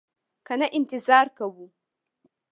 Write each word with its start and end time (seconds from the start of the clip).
که 0.45 0.53
نه 0.59 0.67
انتظار 0.77 1.27
کوو. 1.37 1.65